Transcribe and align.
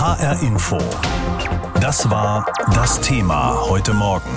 HR 0.00 0.40
Info. 0.40 0.78
Das 1.78 2.08
war 2.08 2.46
das 2.74 3.02
Thema 3.02 3.54
heute 3.68 3.92
Morgen. 3.92 4.30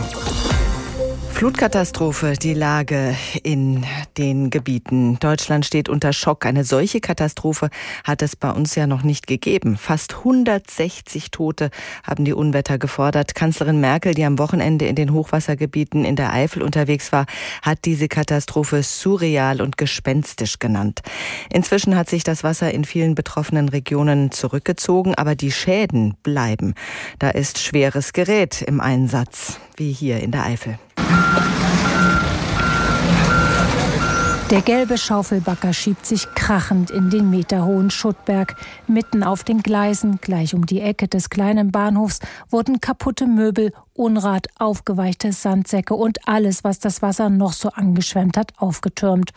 Flutkatastrophe, 1.33 2.36
die 2.42 2.54
Lage 2.54 3.15
in 3.42 3.83
den 4.18 4.49
Gebieten. 4.49 5.18
Deutschland 5.20 5.65
steht 5.65 5.90
unter 5.90 6.13
Schock. 6.13 6.46
Eine 6.46 6.63
solche 6.63 7.02
Katastrophe 7.02 7.70
hat 8.06 8.21
es 8.21 8.36
bei 8.36 8.49
uns 8.52 8.76
ja 8.76 8.88
noch 8.88 9.04
nicht 9.04 9.28
gegeben. 9.28 9.76
Fast 9.76 10.13
160 10.19 11.31
Tote 11.31 11.69
haben 12.04 12.24
die 12.24 12.33
Unwetter 12.33 12.78
gefordert. 12.78 13.35
Kanzlerin 13.35 13.81
Merkel, 13.81 14.13
die 14.13 14.24
am 14.24 14.38
Wochenende 14.38 14.85
in 14.85 14.96
den 14.96 15.12
Hochwassergebieten 15.12 16.05
in 16.05 16.16
der 16.16 16.31
Eifel 16.31 16.62
unterwegs 16.62 17.12
war, 17.12 17.26
hat 17.62 17.80
diese 17.84 18.08
Katastrophe 18.08 18.84
surreal 18.84 19.59
und 19.59 19.77
gespenstisch 19.77 20.59
genannt. 20.59 21.02
Inzwischen 21.52 21.98
hat 21.98 22.09
sich 22.09 22.23
das 22.23 22.45
Wasser 22.45 22.72
in 22.72 22.86
vielen 22.86 23.16
betroffenen 23.16 23.68
Regionen 23.68 24.31
zurückgezogen, 24.31 25.16
aber 25.16 25.36
die 25.36 25.52
Schäden 25.52 26.15
bleiben. 26.23 26.75
Da 27.20 27.31
ist 27.31 27.59
schweres 27.59 28.13
Gerät 28.13 28.61
im 28.61 28.79
Einsatz, 28.79 29.59
wie 29.77 29.91
hier 29.91 30.20
in 30.22 30.32
der 30.32 30.44
Eifel. 30.44 30.77
Der 34.54 34.62
gelbe 34.62 34.99
Schaufelbagger 34.99 35.73
schiebt 35.73 36.05
sich 36.05 36.27
krachend 36.36 36.91
in 36.91 37.09
den 37.09 37.32
meterhohen 37.32 37.90
Schuttberg. 37.90 38.55
Mitten 38.86 39.23
auf 39.23 39.44
den 39.44 39.63
Gleisen, 39.63 40.20
gleich 40.22 40.54
um 40.54 40.68
die 40.68 40.80
Ecke 40.80 41.08
des 41.08 41.32
kleinen 41.32 41.72
Bahnhofs, 41.72 42.20
wurden 42.52 42.80
kaputte 42.80 43.26
Möbel 43.26 43.72
Unrat, 43.95 44.47
aufgeweichte 44.57 45.31
Sandsäcke 45.31 45.93
und 45.93 46.27
alles, 46.27 46.63
was 46.63 46.79
das 46.79 47.03
Wasser 47.03 47.29
noch 47.29 47.53
so 47.53 47.70
angeschwemmt 47.70 48.38
hat, 48.38 48.51
aufgetürmt. 48.57 49.31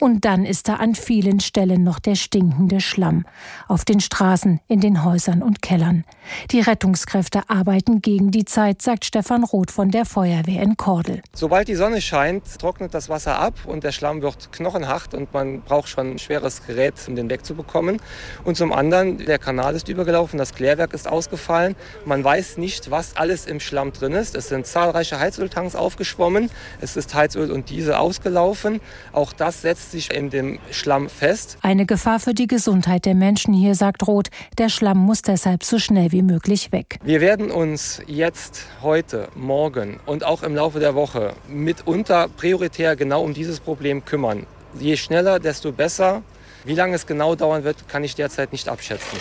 Und 0.00 0.24
dann 0.24 0.44
ist 0.44 0.68
da 0.68 0.74
an 0.74 0.96
vielen 0.96 1.38
Stellen 1.38 1.84
noch 1.84 2.00
der 2.00 2.16
stinkende 2.16 2.80
Schlamm. 2.80 3.24
Auf 3.68 3.84
den 3.84 4.00
Straßen, 4.00 4.60
in 4.66 4.80
den 4.80 5.04
Häusern 5.04 5.42
und 5.42 5.62
Kellern. 5.62 6.04
Die 6.50 6.60
Rettungskräfte 6.60 7.48
arbeiten 7.48 8.02
gegen 8.02 8.32
die 8.32 8.44
Zeit, 8.44 8.82
sagt 8.82 9.04
Stefan 9.04 9.44
Roth 9.44 9.70
von 9.70 9.92
der 9.92 10.04
Feuerwehr 10.04 10.62
in 10.62 10.76
Kordel. 10.76 11.22
Sobald 11.32 11.68
die 11.68 11.76
Sonne 11.76 12.00
scheint, 12.00 12.58
trocknet 12.58 12.94
das 12.94 13.08
Wasser 13.08 13.38
ab 13.38 13.54
und 13.64 13.84
der 13.84 13.92
Schlamm 13.92 14.22
wird 14.22 14.50
knochenhart 14.50 15.14
und 15.14 15.32
man 15.32 15.62
braucht 15.62 15.88
schon 15.88 16.12
ein 16.12 16.18
schweres 16.18 16.66
Gerät, 16.66 16.94
um 17.06 17.14
den 17.14 17.30
wegzubekommen. 17.30 18.00
Und 18.42 18.56
zum 18.56 18.72
anderen, 18.72 19.18
der 19.18 19.38
Kanal 19.38 19.76
ist 19.76 19.88
übergelaufen, 19.88 20.36
das 20.36 20.52
Klärwerk 20.52 20.94
ist 20.94 21.06
ausgefallen. 21.06 21.76
Man 22.04 22.24
weiß 22.24 22.56
nicht, 22.56 22.90
was 22.90 23.16
alles 23.16 23.46
im 23.46 23.60
Schlamm 23.60 23.92
drin 24.00 24.12
ist. 24.12 24.34
Es 24.34 24.48
sind 24.48 24.66
zahlreiche 24.66 25.18
Heizöltanks 25.18 25.74
aufgeschwommen. 25.74 26.50
Es 26.80 26.96
ist 26.96 27.14
Heizöl 27.14 27.50
und 27.50 27.70
Diesel 27.70 27.94
ausgelaufen. 27.94 28.80
Auch 29.12 29.32
das 29.32 29.62
setzt 29.62 29.92
sich 29.92 30.12
in 30.12 30.30
dem 30.30 30.58
Schlamm 30.70 31.08
fest. 31.08 31.58
Eine 31.62 31.86
Gefahr 31.86 32.20
für 32.20 32.34
die 32.34 32.46
Gesundheit 32.46 33.06
der 33.06 33.14
Menschen 33.14 33.54
hier, 33.54 33.74
sagt 33.74 34.06
Roth. 34.06 34.28
Der 34.58 34.68
Schlamm 34.68 34.98
muss 34.98 35.22
deshalb 35.22 35.64
so 35.64 35.78
schnell 35.78 36.12
wie 36.12 36.22
möglich 36.22 36.72
weg. 36.72 36.98
Wir 37.02 37.20
werden 37.20 37.50
uns 37.50 38.00
jetzt, 38.06 38.66
heute, 38.82 39.28
morgen 39.34 40.00
und 40.06 40.24
auch 40.24 40.42
im 40.42 40.54
Laufe 40.54 40.80
der 40.80 40.94
Woche 40.94 41.34
mitunter 41.48 42.28
prioritär 42.28 42.96
genau 42.96 43.22
um 43.22 43.34
dieses 43.34 43.60
Problem 43.60 44.04
kümmern. 44.04 44.46
Je 44.78 44.96
schneller, 44.96 45.38
desto 45.38 45.72
besser. 45.72 46.22
Wie 46.64 46.74
lange 46.74 46.94
es 46.94 47.06
genau 47.06 47.34
dauern 47.34 47.64
wird, 47.64 47.88
kann 47.88 48.04
ich 48.04 48.14
derzeit 48.14 48.52
nicht 48.52 48.68
abschätzen. 48.68 49.18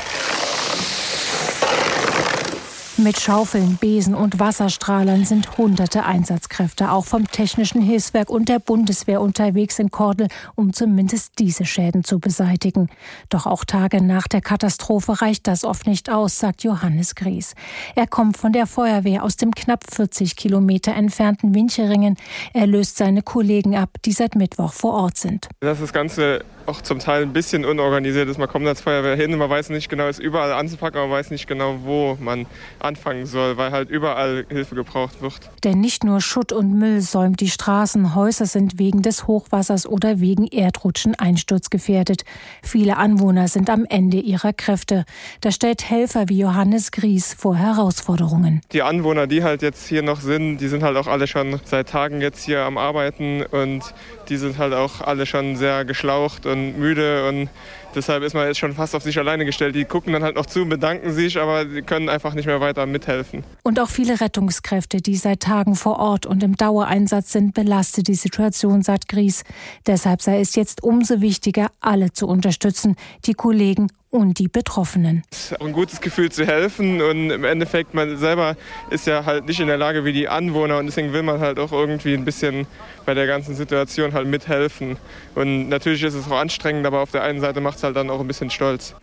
Mit 3.01 3.17
Schaufeln, 3.17 3.77
Besen 3.77 4.13
und 4.13 4.39
Wasserstrahlern 4.39 5.23
sind 5.23 5.57
hunderte 5.57 6.03
Einsatzkräfte 6.03 6.91
auch 6.91 7.05
vom 7.05 7.31
Technischen 7.31 7.81
Hilfswerk 7.81 8.29
und 8.29 8.49
der 8.49 8.59
Bundeswehr 8.59 9.21
unterwegs 9.21 9.79
in 9.79 9.89
Kordel, 9.89 10.27
um 10.55 10.73
zumindest 10.73 11.39
diese 11.39 11.63
Schäden 11.63 12.03
zu 12.03 12.19
beseitigen. 12.19 12.89
Doch 13.29 13.45
auch 13.45 13.63
Tage 13.63 14.03
nach 14.03 14.27
der 14.27 14.41
Katastrophe 14.41 15.21
reicht 15.21 15.47
das 15.47 15.63
oft 15.63 15.87
nicht 15.87 16.09
aus, 16.09 16.39
sagt 16.39 16.65
Johannes 16.65 17.15
Gries. 17.15 17.55
Er 17.95 18.05
kommt 18.05 18.35
von 18.35 18.51
der 18.51 18.67
Feuerwehr 18.67 19.23
aus 19.23 19.37
dem 19.37 19.55
knapp 19.55 19.85
40 19.89 20.35
Kilometer 20.35 20.93
entfernten 20.93 21.55
Wincheringen. 21.55 22.17
Er 22.53 22.67
löst 22.67 22.97
seine 22.97 23.21
Kollegen 23.21 23.77
ab, 23.77 23.91
die 24.03 24.11
seit 24.11 24.35
Mittwoch 24.35 24.73
vor 24.73 24.95
Ort 24.95 25.17
sind. 25.17 25.47
Das, 25.61 25.79
das 25.79 25.93
Ganze 25.93 26.43
auch 26.65 26.81
zum 26.81 26.99
Teil 26.99 27.23
ein 27.23 27.33
bisschen 27.33 27.65
unorganisiert 27.65 28.29
ist. 28.29 28.37
Man 28.37 28.47
kommt 28.47 28.67
als 28.67 28.81
Feuerwehr 28.81 29.15
hin, 29.15 29.35
man 29.37 29.49
weiß 29.49 29.69
nicht 29.69 29.89
genau, 29.89 30.07
ist 30.07 30.19
überall 30.19 30.53
anzupacken, 30.53 30.99
aber 30.99 31.07
man 31.07 31.17
weiß 31.17 31.31
nicht 31.31 31.47
genau, 31.47 31.79
wo 31.83 32.17
man 32.19 32.45
anfangen 32.89 33.25
soll, 33.25 33.57
weil 33.57 33.71
halt 33.71 33.89
überall 33.89 34.45
Hilfe 34.49 34.75
gebraucht 34.75 35.21
wird. 35.21 35.39
Denn 35.63 35.79
nicht 35.79 36.03
nur 36.03 36.21
Schutt 36.21 36.51
und 36.51 36.77
Müll 36.77 37.01
säumt 37.01 37.39
die 37.39 37.49
Straßen, 37.49 38.15
Häuser 38.15 38.47
sind 38.47 38.79
wegen 38.79 39.01
des 39.01 39.27
Hochwassers 39.27 39.85
oder 39.85 40.19
wegen 40.19 40.47
Erdrutschen 40.47 41.15
einsturzgefährdet. 41.15 42.25
Viele 42.63 42.97
Anwohner 42.97 43.47
sind 43.47 43.69
am 43.69 43.85
Ende 43.85 44.17
ihrer 44.17 44.53
Kräfte. 44.53 45.05
Da 45.41 45.51
stellt 45.51 45.89
Helfer 45.89 46.29
wie 46.29 46.39
Johannes 46.39 46.91
Gries 46.91 47.33
vor 47.33 47.55
Herausforderungen. 47.55 48.61
Die 48.73 48.81
Anwohner, 48.81 49.27
die 49.27 49.43
halt 49.43 49.61
jetzt 49.61 49.87
hier 49.87 50.01
noch 50.01 50.21
sind, 50.21 50.57
die 50.57 50.67
sind 50.67 50.83
halt 50.83 50.97
auch 50.97 51.07
alle 51.07 51.27
schon 51.27 51.59
seit 51.65 51.89
Tagen 51.89 52.21
jetzt 52.21 52.43
hier 52.43 52.61
am 52.61 52.77
Arbeiten 52.77 53.43
und 53.43 53.83
die 54.29 54.37
sind 54.37 54.57
halt 54.57 54.73
auch 54.73 55.01
alle 55.01 55.25
schon 55.27 55.55
sehr 55.55 55.85
geschlaucht 55.85 56.47
und 56.47 56.77
müde 56.79 57.27
und 57.29 57.49
deshalb 57.95 58.23
ist 58.23 58.33
man 58.33 58.47
jetzt 58.47 58.59
schon 58.59 58.73
fast 58.73 58.95
auf 58.95 59.03
sich 59.03 59.17
alleine 59.17 59.45
gestellt. 59.45 59.75
Die 59.75 59.85
gucken 59.85 60.13
dann 60.13 60.23
halt 60.23 60.35
noch 60.35 60.45
zu, 60.45 60.65
bedanken 60.67 61.11
sich, 61.11 61.39
aber 61.39 61.65
die 61.65 61.81
können 61.81 62.09
einfach 62.09 62.33
nicht 62.33 62.45
mehr 62.45 62.61
weiter 62.61 62.85
mithelfen. 62.85 63.43
Und 63.63 63.79
auch 63.79 63.89
viele 63.89 64.21
Rettungskräfte, 64.21 64.97
die 64.97 65.15
seit 65.15 65.41
Tagen 65.41 65.75
vor 65.75 65.99
Ort 65.99 66.25
und 66.25 66.43
im 66.43 66.55
Dauereinsatz 66.55 67.31
sind, 67.31 67.53
belastet 67.53 68.07
die 68.07 68.15
Situation, 68.15 68.81
sagt 68.81 69.07
Gries. 69.07 69.43
Deshalb 69.87 70.21
sei 70.21 70.39
es 70.39 70.55
jetzt 70.55 70.83
umso 70.83 71.21
wichtiger, 71.21 71.71
alle 71.79 72.11
zu 72.13 72.27
unterstützen, 72.27 72.95
die 73.25 73.33
Kollegen 73.33 73.87
und 74.09 74.39
die 74.39 74.47
Betroffenen. 74.47 75.23
Es 75.31 75.51
ist 75.51 75.61
auch 75.61 75.65
ein 75.65 75.73
gutes 75.73 76.01
Gefühl 76.01 76.31
zu 76.31 76.45
helfen 76.45 77.01
und 77.01 77.29
im 77.29 77.43
Endeffekt 77.43 77.93
man 77.93 78.17
selber 78.17 78.55
ist 78.89 79.07
ja 79.07 79.25
halt 79.25 79.45
nicht 79.45 79.59
in 79.59 79.67
der 79.67 79.77
Lage 79.77 80.05
wie 80.05 80.13
die 80.13 80.27
Anwohner 80.27 80.77
und 80.77 80.87
deswegen 80.87 81.13
will 81.13 81.23
man 81.23 81.39
halt 81.39 81.59
auch 81.59 81.71
irgendwie 81.71 82.13
ein 82.13 82.25
bisschen 82.25 82.67
bei 83.05 83.13
der 83.13 83.27
ganzen 83.27 83.55
Situation 83.55 84.13
halt 84.13 84.27
mithelfen. 84.27 84.97
Und 85.35 85.69
natürlich 85.69 86.03
ist 86.03 86.15
es 86.15 86.27
auch 86.27 86.37
anstrengend, 86.37 86.85
aber 86.85 87.01
auf 87.01 87.11
der 87.11 87.23
einen 87.23 87.39
Seite 87.39 87.61
macht 87.61 87.77
es 87.77 87.83
halt 87.83 87.95
dann 87.95 88.09
auch 88.09 88.19
ein 88.19 88.27
bisschen 88.27 88.49
stolz 88.49 88.95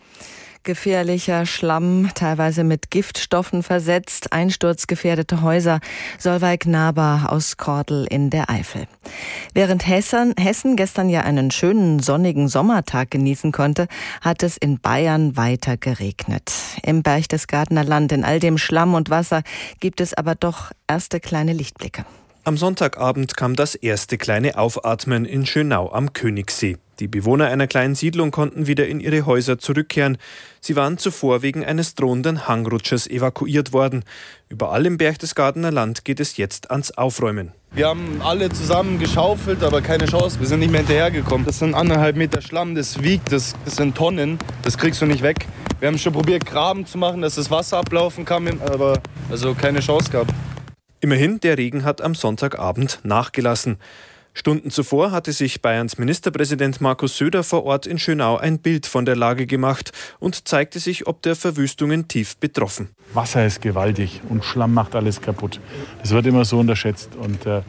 gefährlicher 0.67 1.45
Schlamm, 1.45 2.11
teilweise 2.13 2.65
mit 2.65 2.91
Giftstoffen 2.91 3.63
versetzt, 3.63 4.33
einsturzgefährdete 4.33 5.41
Häuser. 5.41 5.79
Solveig 6.19 6.65
Naber 6.65 7.27
aus 7.29 7.55
Kordel 7.55 8.05
in 8.09 8.29
der 8.29 8.49
Eifel. 8.49 8.85
Während 9.53 9.87
Hessen, 9.87 10.35
Hessen 10.37 10.75
gestern 10.75 11.09
ja 11.09 11.21
einen 11.21 11.51
schönen 11.51 11.99
sonnigen 11.99 12.49
Sommertag 12.49 13.09
genießen 13.11 13.53
konnte, 13.53 13.87
hat 14.19 14.43
es 14.43 14.57
in 14.57 14.79
Bayern 14.79 15.37
weiter 15.37 15.77
geregnet. 15.77 16.51
Im 16.83 17.01
Berchtesgadener 17.01 17.85
Land, 17.85 18.11
in 18.11 18.25
all 18.25 18.41
dem 18.41 18.57
Schlamm 18.57 18.93
und 18.93 19.09
Wasser, 19.09 19.43
gibt 19.79 20.01
es 20.01 20.13
aber 20.13 20.35
doch 20.35 20.71
erste 20.85 21.21
kleine 21.21 21.53
Lichtblicke. 21.53 22.05
Am 22.43 22.57
Sonntagabend 22.57 23.37
kam 23.37 23.55
das 23.55 23.73
erste 23.73 24.17
kleine 24.17 24.57
Aufatmen 24.57 25.23
in 25.23 25.45
Schönau 25.45 25.91
am 25.93 26.11
Königssee. 26.11 26.77
Die 26.99 27.07
Bewohner 27.07 27.45
einer 27.47 27.67
kleinen 27.67 27.93
Siedlung 27.93 28.31
konnten 28.31 28.65
wieder 28.65 28.87
in 28.87 28.99
ihre 28.99 29.25
Häuser 29.27 29.59
zurückkehren. 29.59 30.17
Sie 30.61 30.75
waren 30.75 30.97
zuvor 30.97 31.43
wegen 31.43 31.63
eines 31.63 31.93
drohenden 31.93 32.47
Hangrutschers 32.47 33.05
evakuiert 33.05 33.71
worden. 33.71 34.03
Überall 34.49 34.85
im 34.87 34.97
Berchtesgadener 34.97 35.71
Land 35.71 36.05
geht 36.05 36.19
es 36.19 36.37
jetzt 36.37 36.71
ans 36.71 36.91
Aufräumen. 36.91 37.51
Wir 37.71 37.87
haben 37.87 38.21
alle 38.23 38.49
zusammen 38.49 38.97
geschaufelt, 38.97 39.63
aber 39.63 39.81
keine 39.81 40.05
Chance. 40.05 40.39
Wir 40.39 40.47
sind 40.47 40.59
nicht 40.59 40.71
mehr 40.71 40.79
hinterhergekommen. 40.79 41.45
Das 41.45 41.59
sind 41.59 41.75
anderthalb 41.75 42.15
Meter 42.15 42.41
Schlamm, 42.41 42.73
das 42.73 43.03
wiegt, 43.03 43.31
das, 43.31 43.53
das 43.65 43.75
sind 43.75 43.95
Tonnen. 43.95 44.39
Das 44.63 44.77
kriegst 44.77 45.01
du 45.01 45.05
nicht 45.05 45.21
weg. 45.21 45.45
Wir 45.79 45.89
haben 45.89 45.99
schon 45.99 46.13
probiert, 46.13 46.47
Graben 46.47 46.87
zu 46.87 46.97
machen, 46.97 47.21
dass 47.21 47.35
das 47.35 47.51
Wasser 47.51 47.77
ablaufen 47.77 48.25
kann, 48.25 48.59
aber 48.61 48.99
also 49.29 49.53
keine 49.53 49.81
Chance 49.81 50.09
gehabt. 50.09 50.31
Immerhin, 50.99 51.39
der 51.39 51.59
Regen 51.59 51.83
hat 51.83 52.01
am 52.01 52.15
Sonntagabend 52.15 53.01
nachgelassen. 53.03 53.77
Stunden 54.37 54.69
zuvor 54.69 55.09
hatte 55.11 55.31
sich 55.31 55.63
Bayerns 55.63 55.97
Ministerpräsident 55.97 56.79
Markus 56.79 57.17
Söder 57.17 57.43
vor 57.43 57.65
Ort 57.65 57.87
in 57.87 57.97
Schönau 57.97 58.37
ein 58.37 58.59
Bild 58.59 58.85
von 58.85 59.03
der 59.03 59.15
Lage 59.15 59.47
gemacht 59.47 59.91
und 60.19 60.47
zeigte 60.47 60.77
sich 60.77 61.07
ob 61.07 61.23
der 61.23 61.35
Verwüstungen 61.35 62.07
tief 62.07 62.37
betroffen. 62.37 62.89
Wasser 63.15 63.47
ist 63.47 63.63
gewaltig 63.63 64.21
und 64.29 64.45
Schlamm 64.45 64.75
macht 64.75 64.93
alles 64.93 65.21
kaputt. 65.21 65.59
Das 66.03 66.11
wird 66.11 66.27
immer 66.27 66.45
so 66.45 66.59
unterschätzt 66.59 67.15
und 67.15 67.47
äh, 67.47 67.63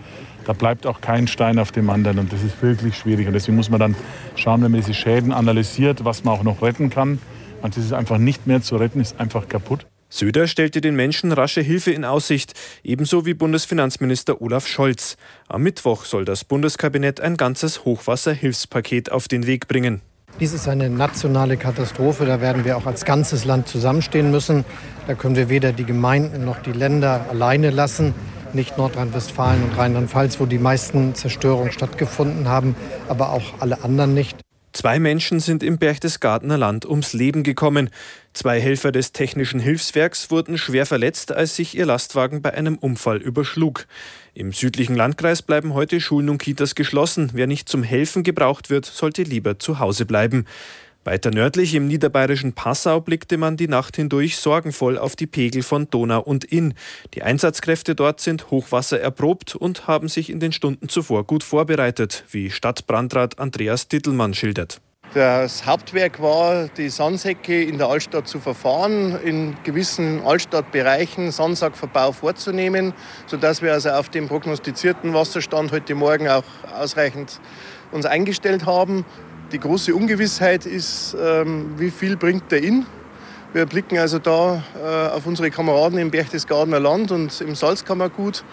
da 0.44 0.52
bleibt 0.52 0.87
auch 0.87 1.00
kein 1.00 1.26
Stein 1.26 1.58
auf 1.58 1.72
dem 1.72 1.88
anderen 1.88 2.19
und 2.19 2.34
das 2.34 2.42
ist 2.42 2.60
wirklich 2.60 2.98
schwierig. 2.98 3.26
Und 3.26 3.32
deswegen 3.32 3.56
muss 3.56 3.70
man 3.70 3.81
dann 3.81 3.96
schauen, 4.37 4.62
wenn 4.62 4.70
man 4.70 4.82
diese 4.82 4.92
Schäden 4.92 5.32
analysiert, 5.32 6.04
was 6.04 6.22
man 6.22 6.34
auch 6.34 6.42
noch 6.42 6.60
retten 6.60 6.90
kann. 6.90 7.19
Manches 7.62 7.87
ist 7.87 7.94
einfach 7.94 8.19
nicht 8.19 8.46
mehr 8.46 8.60
zu 8.60 8.76
retten, 8.76 9.00
ist 9.00 9.19
einfach 9.19 9.48
kaputt. 9.48 9.87
Söder 10.10 10.46
stellte 10.46 10.81
den 10.81 10.96
Menschen 10.96 11.32
rasche 11.32 11.60
Hilfe 11.60 11.90
in 11.90 12.05
Aussicht, 12.05 12.55
ebenso 12.82 13.26
wie 13.26 13.34
Bundesfinanzminister 13.34 14.40
Olaf 14.40 14.66
Scholz. 14.66 15.16
Am 15.49 15.62
Mittwoch 15.62 16.06
soll 16.06 16.25
das 16.25 16.44
Bundeskabinett 16.44 17.20
ein 17.20 17.37
ganzes 17.37 17.84
Hochwasserhilfspaket 17.84 19.12
auf 19.12 19.28
den 19.28 19.46
Weg 19.46 19.69
bringen. 19.69 20.00
Dies 20.40 20.52
ist 20.52 20.69
eine 20.69 20.88
nationale 20.88 21.56
Katastrophe. 21.56 22.25
Da 22.25 22.40
werden 22.40 22.64
wir 22.64 22.76
auch 22.76 22.87
als 22.87 23.05
ganzes 23.05 23.44
Land 23.44 23.69
zusammenstehen 23.69 24.31
müssen. 24.31 24.64
Da 25.06 25.14
können 25.14 25.37
wir 25.37 25.49
weder 25.49 25.72
die 25.72 25.84
Gemeinden 25.84 26.44
noch 26.44 26.62
die 26.62 26.72
Länder 26.72 27.26
alleine 27.28 27.70
lassen. 27.70 28.14
Nicht 28.54 28.78
Nordrhein-Westfalen 28.78 29.62
und 29.62 29.76
Rheinland-Pfalz, 29.76 30.40
wo 30.40 30.46
die 30.46 30.58
meisten 30.58 31.14
Zerstörungen 31.14 31.72
stattgefunden 31.72 32.49
haben, 32.49 32.76
aber 33.08 33.32
auch 33.32 33.61
alle 33.61 33.82
anderen 33.82 34.14
nicht. 34.14 34.38
Zwei 34.78 35.00
Menschen 35.00 35.40
sind 35.40 35.64
im 35.64 35.78
Berchtesgadener 35.78 36.56
Land 36.56 36.86
ums 36.86 37.12
Leben 37.12 37.42
gekommen. 37.42 37.90
Zwei 38.32 38.60
Helfer 38.60 38.92
des 38.92 39.10
Technischen 39.10 39.58
Hilfswerks 39.58 40.30
wurden 40.30 40.56
schwer 40.56 40.86
verletzt, 40.86 41.32
als 41.32 41.56
sich 41.56 41.76
ihr 41.76 41.84
Lastwagen 41.84 42.42
bei 42.42 42.54
einem 42.54 42.78
Unfall 42.78 43.16
überschlug. 43.16 43.88
Im 44.34 44.52
südlichen 44.52 44.94
Landkreis 44.94 45.42
bleiben 45.42 45.75
heute 45.75 46.00
Schulen 46.00 46.30
und 46.30 46.38
Kitas 46.38 46.76
geschlossen. 46.76 47.30
Wer 47.32 47.48
nicht 47.48 47.69
zum 47.69 47.82
Helfen 47.82 48.22
gebraucht 48.22 48.70
wird, 48.70 48.86
sollte 48.86 49.25
lieber 49.25 49.58
zu 49.58 49.80
Hause 49.80 50.06
bleiben. 50.06 50.44
Weiter 51.04 51.30
nördlich 51.30 51.74
im 51.74 51.86
niederbayerischen 51.86 52.52
Passau 52.52 53.00
blickte 53.00 53.38
man 53.38 53.56
die 53.56 53.68
Nacht 53.68 53.96
hindurch 53.96 54.36
sorgenvoll 54.36 54.98
auf 54.98 55.16
die 55.16 55.26
Pegel 55.26 55.62
von 55.62 55.88
Donau 55.88 56.20
und 56.20 56.44
Inn. 56.44 56.74
Die 57.14 57.22
Einsatzkräfte 57.22 57.94
dort 57.94 58.20
sind 58.20 58.50
Hochwasser 58.50 59.00
erprobt 59.00 59.54
und 59.54 59.86
haben 59.86 60.08
sich 60.08 60.28
in 60.28 60.40
den 60.40 60.52
Stunden 60.52 60.88
zuvor 60.88 61.24
gut 61.24 61.44
vorbereitet, 61.44 62.24
wie 62.30 62.50
Stadtbrandrat 62.50 63.38
Andreas 63.38 63.88
Dittelmann 63.88 64.34
schildert. 64.34 64.80
Das 65.14 65.64
Hauptwerk 65.64 66.20
war, 66.20 66.68
die 66.68 66.90
Sandsäcke 66.90 67.62
in 67.62 67.78
der 67.78 67.88
Altstadt 67.88 68.28
zu 68.28 68.40
verfahren, 68.40 69.18
in 69.24 69.56
gewissen 69.64 70.20
Altstadtbereichen 70.22 71.30
Sandsackverbau 71.30 72.12
vorzunehmen, 72.12 72.92
sodass 73.26 73.62
wir 73.62 73.72
also 73.72 73.88
auf 73.88 74.10
den 74.10 74.28
prognostizierten 74.28 75.14
Wasserstand 75.14 75.72
heute 75.72 75.94
Morgen 75.94 76.28
auch 76.28 76.44
ausreichend 76.78 77.40
uns 77.90 78.04
eingestellt 78.04 78.66
haben. 78.66 79.06
Die 79.50 79.58
große 79.58 79.94
Ungewissheit 79.94 80.66
ist, 80.66 81.16
ähm, 81.18 81.72
wie 81.78 81.90
viel 81.90 82.18
bringt 82.18 82.52
der 82.52 82.62
Inn. 82.62 82.84
Wir 83.54 83.64
blicken 83.64 83.96
also 83.96 84.18
da 84.18 84.62
äh, 84.76 85.16
auf 85.16 85.26
unsere 85.26 85.50
Kameraden 85.50 85.98
im 85.98 86.10
Berchtesgadener 86.10 86.78
Land 86.78 87.10
und 87.12 87.40
im 87.40 87.54
Salzkammergut, 87.54 88.44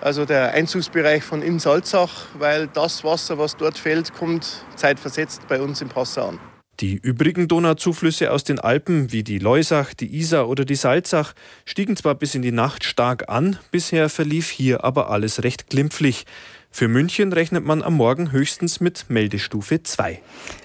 also 0.00 0.24
der 0.24 0.52
Einzugsbereich 0.52 1.22
von 1.22 1.40
Inn 1.40 1.60
Salzach, 1.60 2.26
weil 2.36 2.66
das 2.66 3.04
Wasser, 3.04 3.38
was 3.38 3.56
dort 3.56 3.78
fällt, 3.78 4.12
kommt 4.12 4.64
zeitversetzt 4.74 5.46
bei 5.46 5.62
uns 5.62 5.80
im 5.80 5.88
Passau 5.88 6.30
an. 6.30 6.40
Die 6.80 6.96
übrigen 6.96 7.46
Donauzuflüsse 7.46 8.32
aus 8.32 8.42
den 8.42 8.58
Alpen, 8.58 9.12
wie 9.12 9.22
die 9.22 9.38
Leusach, 9.38 9.94
die 9.94 10.16
Isar 10.16 10.48
oder 10.48 10.64
die 10.64 10.74
Salzach, 10.74 11.34
stiegen 11.64 11.96
zwar 11.96 12.16
bis 12.16 12.34
in 12.34 12.42
die 12.42 12.50
Nacht 12.50 12.82
stark 12.82 13.28
an, 13.28 13.60
bisher 13.70 14.08
verlief 14.08 14.50
hier 14.50 14.82
aber 14.82 15.10
alles 15.10 15.44
recht 15.44 15.70
glimpflich. 15.70 16.24
Für 16.76 16.88
München 16.88 17.32
rechnet 17.32 17.64
man 17.64 17.84
am 17.84 17.94
Morgen 17.94 18.32
höchstens 18.32 18.80
mit 18.80 19.04
Meldestufe 19.08 19.84
2. 19.84 20.20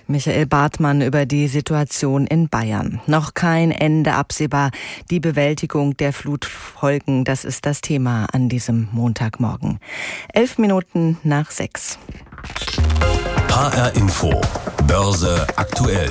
Michael 0.08 0.48
Bartmann 0.48 1.04
über 1.04 1.28
die 1.28 1.48
Situation 1.48 2.26
in 2.26 2.50
Bayern. 2.50 3.00
Noch 3.06 3.36
kein 3.36 3.70
Ende 3.70 4.14
absehbar. 4.14 4.72
Die 5.12 5.20
Bewältigung 5.20 5.96
der 5.98 6.12
Flutfolgen, 6.12 7.26
das 7.26 7.46
ist 7.46 7.68
das 7.68 7.82
Thema 7.82 8.26
an 8.34 8.50
diesem 8.50 8.90
Montagmorgen. 8.92 9.78
Elf 10.34 10.58
Minuten 10.58 11.20
nach 11.22 11.52
sechs. 11.52 12.00
HR 13.52 13.96
Info. 13.96 14.42
Börse 14.88 15.46
aktuell. 15.58 16.10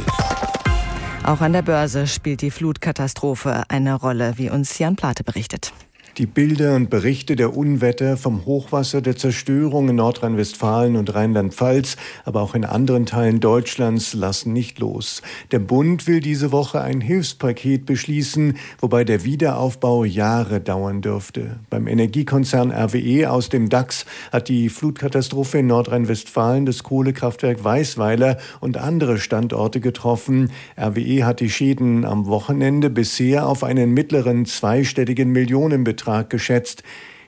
Auch 1.24 1.40
an 1.40 1.52
der 1.52 1.62
Börse 1.62 2.06
spielt 2.06 2.42
die 2.42 2.52
Flutkatastrophe 2.52 3.64
eine 3.68 3.94
Rolle, 3.94 4.34
wie 4.36 4.48
uns 4.48 4.78
Jan 4.78 4.94
Plate 4.94 5.24
berichtet. 5.24 5.72
Die 6.18 6.26
Bilder 6.26 6.74
und 6.74 6.90
Berichte 6.90 7.36
der 7.36 7.56
Unwetter 7.56 8.16
vom 8.16 8.44
Hochwasser 8.44 9.00
der 9.00 9.14
Zerstörung 9.14 9.88
in 9.88 9.94
Nordrhein-Westfalen 9.94 10.96
und 10.96 11.14
Rheinland-Pfalz, 11.14 11.96
aber 12.24 12.42
auch 12.42 12.56
in 12.56 12.64
anderen 12.64 13.06
Teilen 13.06 13.38
Deutschlands 13.38 14.14
lassen 14.14 14.52
nicht 14.52 14.80
los. 14.80 15.22
Der 15.52 15.60
Bund 15.60 16.08
will 16.08 16.18
diese 16.18 16.50
Woche 16.50 16.80
ein 16.80 17.00
Hilfspaket 17.00 17.86
beschließen, 17.86 18.56
wobei 18.80 19.04
der 19.04 19.22
Wiederaufbau 19.22 20.02
Jahre 20.02 20.58
dauern 20.58 21.02
dürfte. 21.02 21.60
Beim 21.70 21.86
Energiekonzern 21.86 22.72
RWE 22.72 23.30
aus 23.30 23.48
dem 23.48 23.68
DAX 23.68 24.04
hat 24.32 24.48
die 24.48 24.70
Flutkatastrophe 24.70 25.58
in 25.58 25.68
Nordrhein-Westfalen 25.68 26.66
das 26.66 26.82
Kohlekraftwerk 26.82 27.62
Weißweiler 27.62 28.38
und 28.58 28.76
andere 28.76 29.18
Standorte 29.18 29.78
getroffen. 29.78 30.50
RWE 30.76 31.24
hat 31.24 31.38
die 31.38 31.48
Schäden 31.48 32.04
am 32.04 32.26
Wochenende 32.26 32.90
bisher 32.90 33.46
auf 33.46 33.62
einen 33.62 33.94
mittleren 33.94 34.46
zweistelligen 34.46 35.30
Millionenbetrag 35.30 36.07
Betrag 36.08 36.30
geschätzt. 36.30 36.84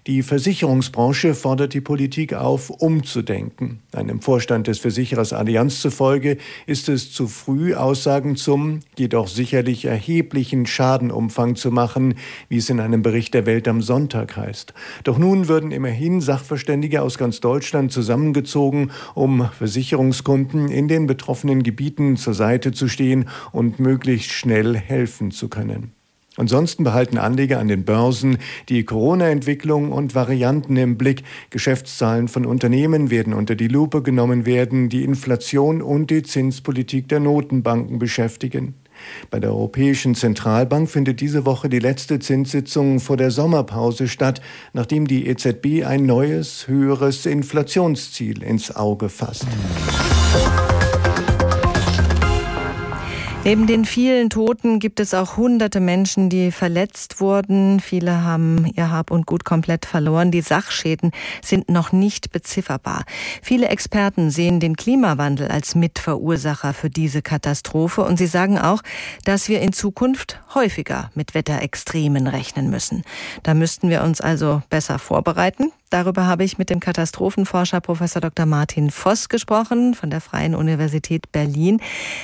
Die 0.07 0.23
Versicherungsbranche 0.23 1.35
fordert 1.35 1.75
die 1.75 1.83
Politik 1.83 2.33
auf, 2.33 2.71
umzudenken. 2.71 3.81
Einem 3.93 4.23
Vorstand 4.23 4.69
des 4.69 4.79
Versicherers 4.79 5.35
Allianz 5.35 5.83
zufolge 5.83 6.39
ist 6.65 6.89
es 6.89 7.13
zu 7.13 7.29
früh, 7.29 7.75
Aussagen 7.75 8.37
zum 8.37 8.81
jedoch 8.97 9.29
sicherlich 9.29 9.85
erheblichen 9.85 10.65
Schadenumfang 10.65 11.57
zu 11.57 11.71
machen, 11.71 12.15
wie 12.49 12.57
es 12.57 12.71
in 12.71 12.81
einem 12.81 13.03
Bericht 13.03 13.35
der 13.35 13.45
Welt 13.45 13.69
am 13.69 13.83
Sonntag 13.83 14.35
heißt. 14.39 14.73
Doch 15.05 15.19
nun 15.19 15.49
würden 15.49 15.73
immerhin 15.73 16.23
Sachverständige 16.23 17.03
aus 17.03 17.19
ganz 17.19 17.41
Deutschland 17.41 17.93
zusammengezogen, 17.93 18.93
um 19.15 19.51
Versicherungskunden 19.59 20.71
in 20.71 20.89
den 20.89 21.07
betroffenen 21.07 21.63
Gebieten 21.63 22.17
zur 22.17 22.33
Seite 22.33 22.73
zu 22.73 22.89
stehen 22.89 23.29
und 23.53 23.79
möglichst 23.79 24.31
schnell 24.31 24.75
helfen 24.75 25.33
zu 25.33 25.51
können. 25.51 25.93
Ansonsten 26.37 26.85
behalten 26.85 27.19
Anleger 27.19 27.59
an 27.59 27.69
den 27.69 27.85
Börsen 27.85 28.39
die 28.69 28.85
Corona-Entwicklung 28.85 29.91
und 29.91 30.15
Varianten 30.15 30.77
im 30.77 30.97
Blick. 30.97 31.25
Geschäftszahlen 31.51 32.29
von 32.29 32.47
Unternehmen 32.47 33.11
werden 33.11 33.35
unter 33.35 33.57
die 33.57 33.69
Lupe 33.69 34.03
genommen 34.03 34.47
werden, 34.47 34.89
die 34.89 35.03
Inflation 35.03 35.83
und 35.83 36.11
die 36.11 36.23
Zinspolitik 36.23 37.09
der 37.09 37.19
Notenbanken 37.19 37.99
beschäftigen. 37.99 38.75
Bei 39.31 39.41
der 39.41 39.51
Europäischen 39.51 40.15
Zentralbank 40.15 40.89
findet 40.89 41.21
diese 41.21 41.47
Woche 41.47 41.69
die 41.69 41.79
letzte 41.79 42.19
Zinssitzung 42.19 43.01
vor 43.01 43.17
der 43.17 43.31
Sommerpause 43.31 44.09
statt, 44.09 44.41
nachdem 44.73 45.07
die 45.07 45.27
EZB 45.27 45.85
ein 45.85 46.07
neues, 46.07 46.69
höheres 46.69 47.27
Inflationsziel 47.27 48.43
ins 48.43 48.75
Auge 48.75 49.09
fasst. 49.09 49.47
Neben 53.51 53.67
den 53.67 53.85
vielen 53.85 54.31
Toten 54.31 54.79
gibt 54.79 55.01
es 55.01 55.13
auch 55.13 55.37
hunderte 55.37 55.81
Menschen, 55.81 56.29
die 56.29 56.53
verletzt 56.53 57.21
wurden. 57.21 57.81
Viele 57.81 58.23
haben 58.23 58.71
ihr 58.77 58.93
Hab 58.93 59.11
und 59.11 59.27
Gut 59.27 59.45
komplett 59.45 59.87
verloren. 59.87 60.31
Die 60.31 60.41
Sachschäden 60.41 61.11
sind 61.43 61.69
noch 61.69 61.91
nicht 61.91 62.31
bezifferbar. 62.31 63.03
Viele 63.43 63.67
Experten 63.67 64.31
sehen 64.31 64.61
den 64.61 64.77
Klimawandel 64.77 65.49
als 65.49 65.75
Mitverursacher 65.75 66.73
für 66.73 66.91
diese 66.91 67.23
Katastrophe 67.23 68.03
und 68.03 68.19
sie 68.19 68.29
sagen 68.29 68.57
auch, 68.57 68.83
dass 69.25 69.49
wir 69.49 69.61
in 69.63 69.73
Zukunft 69.73 70.41
häufiger 70.55 71.11
mit 71.17 71.35
Wetterextremen 71.35 72.29
rechnen 72.29 72.71
müssen. 72.71 73.03
Da 73.43 73.55
müssten 73.55 73.91
wir 73.91 74.05
uns 74.05 74.21
also 74.21 74.63
besser 74.71 75.01
vorbereiten. 75.01 75.73
Darüber 75.91 76.25
habe 76.29 76.45
ich 76.45 76.57
mit 76.57 76.71
dem 76.71 76.79
Katastrophenforscher 76.79 77.81
Professor 77.81 78.23
Dr. 78.23 78.47
Martin 78.47 78.93
Voss 78.93 79.29
gesprochen 79.29 79.95
von 79.95 80.09
der 80.09 80.21
Freien 80.21 80.55
Universität 80.55 81.33
Berlin. 81.33 81.81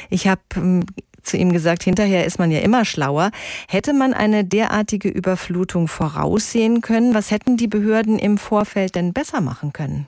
Ich 0.09 0.29
habe 0.29 0.41
ähm, 0.55 0.87
zu 1.27 1.37
ihm 1.37 1.53
gesagt, 1.53 1.83
hinterher 1.83 2.25
ist 2.25 2.39
man 2.39 2.51
ja 2.51 2.61
immer 2.61 2.85
schlauer. 2.85 3.31
Hätte 3.69 3.93
man 3.93 4.15
eine 4.15 4.45
derartige 4.45 5.09
Überflutung 5.09 5.89
voraussehen 5.89 6.81
können? 6.81 7.15
Was 7.15 7.31
hätten 7.31 7.57
die 7.57 7.69
Behörden 7.69 8.19
im 8.19 8.39
Vorfeld 8.39 8.95
denn 8.95 9.13
besser 9.13 9.41
machen 9.41 9.73
können? 9.73 10.07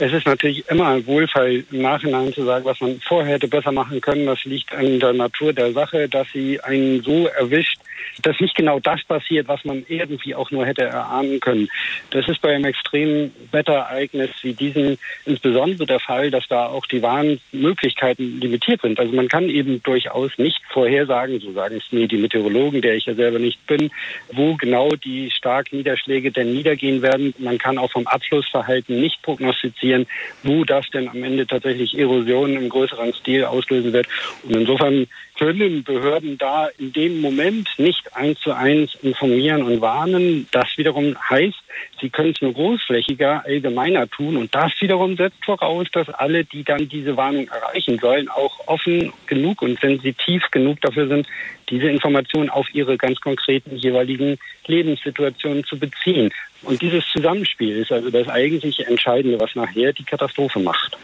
Es 0.00 0.12
ist 0.12 0.26
natürlich 0.26 0.64
immer 0.70 0.90
ein 0.90 1.04
Wohlfall, 1.08 1.64
im 1.72 1.82
Nachhinein 1.82 2.32
zu 2.32 2.44
sagen, 2.44 2.64
was 2.64 2.80
man 2.80 3.00
vorher 3.00 3.34
hätte 3.34 3.48
besser 3.48 3.72
machen 3.72 4.00
können. 4.00 4.26
Das 4.26 4.44
liegt 4.44 4.72
an 4.72 5.00
der 5.00 5.12
Natur 5.12 5.52
der 5.52 5.72
Sache, 5.72 6.08
dass 6.08 6.28
sie 6.32 6.60
einen 6.60 7.02
so 7.02 7.26
erwischt, 7.26 7.80
dass 8.22 8.38
nicht 8.38 8.54
genau 8.54 8.78
das 8.78 9.02
passiert, 9.02 9.48
was 9.48 9.64
man 9.64 9.84
irgendwie 9.88 10.36
auch 10.36 10.52
nur 10.52 10.64
hätte 10.64 10.84
erahnen 10.84 11.40
können. 11.40 11.68
Das 12.10 12.28
ist 12.28 12.40
bei 12.40 12.54
einem 12.54 12.66
extremen 12.66 13.32
Wetterereignis 13.50 14.30
wie 14.42 14.52
diesem 14.52 14.98
insbesondere 15.26 15.84
der 15.84 15.98
Fall, 15.98 16.30
dass 16.30 16.46
da 16.46 16.66
auch 16.66 16.86
die 16.86 17.02
Warnmöglichkeiten 17.02 18.40
limitiert 18.40 18.82
sind. 18.82 19.00
Also 19.00 19.12
man 19.14 19.26
kann 19.26 19.48
eben 19.48 19.82
durchaus 19.82 20.30
nicht 20.38 20.60
vorhersagen, 20.70 21.40
so 21.40 21.52
sagen 21.52 21.76
es 21.76 21.90
mir 21.90 22.06
die 22.06 22.18
Meteorologen, 22.18 22.82
der 22.82 22.94
ich 22.94 23.06
ja 23.06 23.14
selber 23.14 23.40
nicht 23.40 23.66
bin, 23.66 23.90
wo 24.32 24.54
genau 24.54 24.90
die 24.90 25.32
starken 25.32 25.78
Niederschläge 25.78 26.30
denn 26.30 26.52
niedergehen 26.52 27.02
werden. 27.02 27.34
Man 27.38 27.58
kann 27.58 27.78
auch 27.78 27.90
vom 27.90 28.06
Abflussverhalten 28.06 29.00
nicht 29.00 29.22
prognostizieren 29.22 29.87
interessieren, 29.88 30.06
wo 30.42 30.64
das 30.64 30.88
denn 30.90 31.08
am 31.08 31.22
Ende 31.22 31.46
tatsächlich 31.46 31.98
Erosion 31.98 32.54
im 32.54 32.68
größeren 32.68 33.12
Stil 33.14 33.44
auslösen 33.44 33.92
wird. 33.92 34.06
Und 34.42 34.56
insofern 34.56 35.06
können 35.38 35.84
Behörden 35.84 36.36
da 36.36 36.68
in 36.78 36.92
dem 36.92 37.20
Moment 37.20 37.68
nicht 37.78 38.14
eins 38.16 38.40
zu 38.40 38.52
eins 38.52 38.96
informieren 39.02 39.62
und 39.62 39.80
warnen. 39.80 40.48
Das 40.50 40.76
wiederum 40.76 41.16
heißt, 41.30 41.56
sie 42.00 42.10
können 42.10 42.32
es 42.32 42.42
nur 42.42 42.52
großflächiger, 42.52 43.44
allgemeiner 43.44 44.08
tun. 44.08 44.36
Und 44.36 44.54
das 44.54 44.72
wiederum 44.80 45.16
setzt 45.16 45.44
voraus, 45.44 45.86
dass 45.92 46.08
alle, 46.08 46.44
die 46.44 46.64
dann 46.64 46.88
diese 46.88 47.16
Warnung 47.16 47.48
erreichen 47.48 47.98
sollen, 47.98 48.28
auch 48.28 48.66
offen 48.66 49.12
genug 49.26 49.62
und 49.62 49.78
sensitiv 49.80 50.42
genug 50.50 50.80
dafür 50.80 51.06
sind, 51.06 51.26
diese 51.70 51.88
Informationen 51.88 52.50
auf 52.50 52.66
ihre 52.74 52.96
ganz 52.96 53.20
konkreten 53.20 53.76
jeweiligen 53.76 54.38
Lebenssituationen 54.66 55.64
zu 55.64 55.78
beziehen. 55.78 56.32
Und 56.62 56.82
dieses 56.82 57.06
Zusammenspiel 57.08 57.76
ist 57.76 57.92
also 57.92 58.10
das 58.10 58.28
eigentliche 58.28 58.86
Entscheidende, 58.86 59.38
was 59.38 59.54
nachher 59.54 59.92
die 59.92 60.04
Katastrophe 60.04 60.58
macht. 60.58 60.98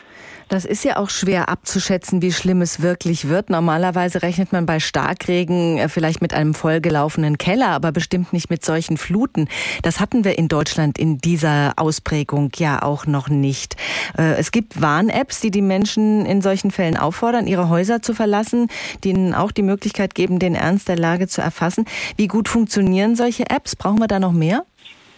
Das 0.48 0.64
ist 0.64 0.84
ja 0.84 0.96
auch 0.96 1.10
schwer 1.10 1.48
abzuschätzen, 1.48 2.22
wie 2.22 2.32
schlimm 2.32 2.62
es 2.62 2.82
wirklich 2.82 3.28
wird. 3.28 3.50
Normalerweise 3.50 4.22
rechnet 4.22 4.52
man 4.52 4.66
bei 4.66 4.80
Starkregen 4.80 5.78
äh, 5.78 5.88
vielleicht 5.88 6.20
mit 6.20 6.34
einem 6.34 6.54
vollgelaufenen 6.54 7.38
Keller, 7.38 7.68
aber 7.68 7.92
bestimmt 7.92 8.32
nicht 8.32 8.50
mit 8.50 8.64
solchen 8.64 8.96
Fluten. 8.96 9.48
Das 9.82 10.00
hatten 10.00 10.24
wir 10.24 10.38
in 10.38 10.48
Deutschland 10.48 10.98
in 10.98 11.18
dieser 11.18 11.72
Ausprägung 11.76 12.50
ja 12.56 12.82
auch 12.82 13.06
noch 13.06 13.28
nicht. 13.28 13.76
Äh, 14.18 14.34
es 14.34 14.52
gibt 14.52 14.80
Warn-Apps, 14.80 15.40
die 15.40 15.50
die 15.50 15.62
Menschen 15.62 16.26
in 16.26 16.42
solchen 16.42 16.70
Fällen 16.70 16.96
auffordern, 16.96 17.46
ihre 17.46 17.68
Häuser 17.68 18.02
zu 18.02 18.14
verlassen, 18.14 18.68
die 19.02 19.10
ihnen 19.10 19.34
auch 19.34 19.52
die 19.52 19.62
Möglichkeit 19.62 20.14
geben, 20.14 20.38
den 20.38 20.54
Ernst 20.54 20.88
der 20.88 20.96
Lage 20.96 21.28
zu 21.28 21.40
erfassen. 21.40 21.84
Wie 22.16 22.28
gut 22.28 22.48
funktionieren 22.48 23.16
solche 23.16 23.48
Apps? 23.50 23.76
Brauchen 23.76 23.98
wir 23.98 24.08
da 24.08 24.20
noch 24.20 24.32
mehr? 24.32 24.64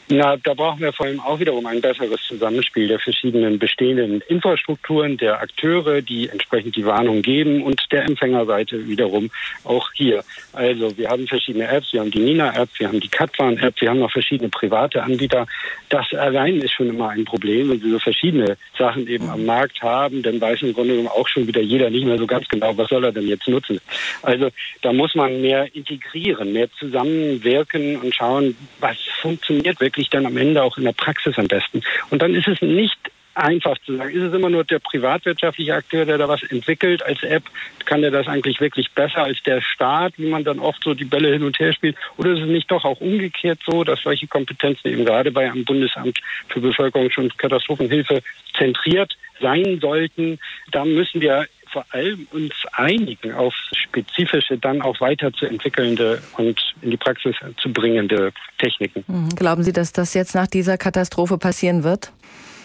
Na, 0.08 0.36
da 0.36 0.54
brauchen 0.54 0.80
wir 0.80 0.92
vor 0.92 1.06
allem 1.06 1.18
auch 1.18 1.40
wiederum 1.40 1.66
ein 1.66 1.80
besseres 1.80 2.20
Zusammenspiel 2.28 2.86
der 2.86 3.00
verschiedenen 3.00 3.58
bestehenden 3.58 4.20
Infrastrukturen, 4.28 5.16
der 5.16 5.40
Akteure, 5.40 6.00
die 6.00 6.28
entsprechend 6.28 6.76
die 6.76 6.86
Warnung 6.86 7.22
geben 7.22 7.64
und 7.64 7.90
der 7.90 8.04
Empfängerseite 8.04 8.86
wiederum 8.86 9.30
auch 9.64 9.90
hier. 9.94 10.22
Also 10.52 10.96
wir 10.96 11.08
haben 11.08 11.26
verschiedene 11.26 11.66
Apps, 11.66 11.92
wir 11.92 12.00
haben 12.00 12.12
die 12.12 12.20
Nina-App, 12.20 12.68
wir 12.78 12.86
haben 12.86 13.00
die 13.00 13.08
Katwan-App, 13.08 13.80
wir 13.80 13.90
haben 13.90 13.98
noch 13.98 14.12
verschiedene 14.12 14.48
private 14.48 15.02
Anbieter. 15.02 15.44
Das 15.88 16.06
allein 16.14 16.60
ist 16.60 16.72
schon 16.72 16.88
immer 16.88 17.08
ein 17.08 17.24
Problem, 17.24 17.70
wenn 17.70 17.80
Sie 17.80 17.90
so 17.90 17.98
verschiedene 17.98 18.56
Sachen 18.78 19.08
eben 19.08 19.28
am 19.28 19.44
Markt 19.44 19.82
haben, 19.82 20.22
dann 20.22 20.40
weiß 20.40 20.62
im 20.62 20.72
Grunde 20.72 20.90
genommen 20.90 21.08
auch 21.08 21.26
schon 21.26 21.48
wieder 21.48 21.60
jeder 21.60 21.90
nicht 21.90 22.06
mehr 22.06 22.18
so 22.18 22.28
ganz 22.28 22.46
genau, 22.48 22.78
was 22.78 22.88
soll 22.90 23.04
er 23.04 23.12
denn 23.12 23.26
jetzt 23.26 23.48
nutzen. 23.48 23.80
Also 24.22 24.50
da 24.82 24.92
muss 24.92 25.16
man 25.16 25.40
mehr 25.40 25.74
integrieren, 25.74 26.52
mehr 26.52 26.68
zusammenwirken 26.78 27.96
und 27.96 28.14
schauen, 28.14 28.56
was 28.78 28.98
funktioniert 29.20 29.80
wirklich 29.80 29.95
wirklich 29.96 30.10
dann 30.10 30.26
am 30.26 30.36
Ende 30.36 30.62
auch 30.62 30.76
in 30.76 30.84
der 30.84 30.92
Praxis 30.92 31.38
am 31.38 31.48
besten. 31.48 31.82
Und 32.10 32.20
dann 32.20 32.34
ist 32.34 32.48
es 32.48 32.60
nicht 32.60 32.98
einfach 33.34 33.76
zu 33.84 33.96
sagen. 33.96 34.14
Ist 34.14 34.22
es 34.22 34.32
immer 34.32 34.48
nur 34.48 34.64
der 34.64 34.78
privatwirtschaftliche 34.78 35.74
Akteur, 35.74 36.06
der 36.06 36.16
da 36.18 36.28
was 36.28 36.42
entwickelt 36.42 37.02
als 37.02 37.22
App? 37.22 37.44
Kann 37.84 38.00
der 38.00 38.10
das 38.10 38.26
eigentlich 38.28 38.60
wirklich 38.60 38.90
besser 38.92 39.24
als 39.24 39.42
der 39.42 39.60
Staat, 39.60 40.14
wie 40.16 40.28
man 40.28 40.44
dann 40.44 40.58
oft 40.58 40.82
so 40.82 40.94
die 40.94 41.04
Bälle 41.04 41.32
hin 41.32 41.42
und 41.42 41.58
her 41.58 41.72
spielt? 41.72 41.96
Oder 42.16 42.32
ist 42.32 42.40
es 42.40 42.48
nicht 42.48 42.70
doch 42.70 42.84
auch 42.84 43.00
umgekehrt 43.00 43.60
so, 43.66 43.84
dass 43.84 44.02
solche 44.02 44.26
Kompetenzen 44.26 44.88
eben 44.88 45.04
gerade 45.04 45.32
bei 45.32 45.50
einem 45.50 45.64
Bundesamt 45.64 46.18
für 46.48 46.60
Bevölkerungs- 46.60 47.18
und 47.18 47.36
Katastrophenhilfe 47.36 48.22
zentriert 48.56 49.16
sein 49.40 49.80
sollten? 49.80 50.38
Da 50.70 50.84
müssen 50.84 51.20
wir 51.20 51.46
vor 51.76 51.84
allem 51.90 52.26
uns 52.32 52.54
einigen 52.72 53.34
auf 53.34 53.52
spezifische, 53.72 54.56
dann 54.56 54.80
auch 54.80 54.98
weiterzuentwickelnde 55.02 56.22
und 56.38 56.58
in 56.80 56.90
die 56.90 56.96
Praxis 56.96 57.36
zu 57.58 57.70
bringende 57.70 58.32
Techniken. 58.56 59.04
Mhm. 59.06 59.28
Glauben 59.36 59.62
Sie, 59.62 59.74
dass 59.74 59.92
das 59.92 60.14
jetzt 60.14 60.34
nach 60.34 60.46
dieser 60.46 60.78
Katastrophe 60.78 61.36
passieren 61.36 61.84
wird? 61.84 62.12